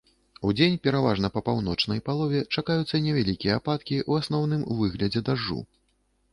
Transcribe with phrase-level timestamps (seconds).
[0.51, 5.63] Удзень пераважна па паўночнай палове чакаюцца невялікія ападкі, у асноўным у выглядзе дажджу.